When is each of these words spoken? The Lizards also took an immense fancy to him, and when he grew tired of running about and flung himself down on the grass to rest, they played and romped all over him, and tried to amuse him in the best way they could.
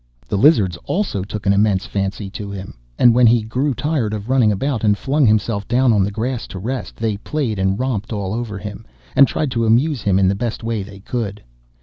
The 0.27 0.35
Lizards 0.35 0.77
also 0.85 1.23
took 1.23 1.45
an 1.45 1.53
immense 1.53 1.85
fancy 1.85 2.27
to 2.31 2.49
him, 2.49 2.73
and 2.97 3.13
when 3.13 3.27
he 3.27 3.43
grew 3.43 3.75
tired 3.75 4.15
of 4.15 4.29
running 4.31 4.51
about 4.51 4.83
and 4.83 4.97
flung 4.97 5.27
himself 5.27 5.67
down 5.67 5.93
on 5.93 6.03
the 6.03 6.09
grass 6.09 6.47
to 6.47 6.57
rest, 6.57 6.95
they 6.95 7.17
played 7.17 7.59
and 7.59 7.77
romped 7.77 8.11
all 8.11 8.33
over 8.33 8.57
him, 8.57 8.83
and 9.15 9.27
tried 9.27 9.51
to 9.51 9.63
amuse 9.67 10.01
him 10.01 10.17
in 10.17 10.27
the 10.27 10.33
best 10.33 10.63
way 10.63 10.81
they 10.81 11.01
could. 11.01 11.43